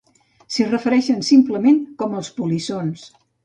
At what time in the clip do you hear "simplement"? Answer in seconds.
1.29-1.79